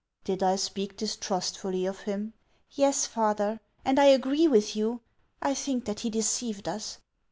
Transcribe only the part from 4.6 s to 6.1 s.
you; I think that he